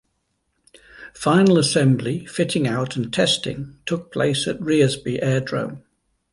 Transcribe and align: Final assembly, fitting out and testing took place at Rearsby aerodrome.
Final 1.13 1.59
assembly, 1.59 2.25
fitting 2.25 2.65
out 2.65 2.95
and 2.95 3.13
testing 3.13 3.77
took 3.85 4.11
place 4.11 4.47
at 4.47 4.59
Rearsby 4.59 5.19
aerodrome. 5.21 5.83